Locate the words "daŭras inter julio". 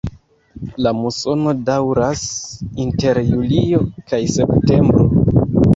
1.67-3.87